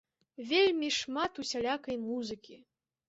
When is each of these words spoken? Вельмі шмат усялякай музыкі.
Вельмі 0.51 0.89
шмат 0.99 1.31
усялякай 1.43 1.95
музыкі. 2.09 2.59